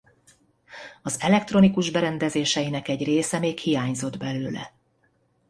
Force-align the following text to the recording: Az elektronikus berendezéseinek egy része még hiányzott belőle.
Az 1.03 1.19
elektronikus 1.19 1.89
berendezéseinek 1.89 2.87
egy 2.87 3.03
része 3.03 3.39
még 3.39 3.57
hiányzott 3.57 4.17
belőle. 4.17 4.73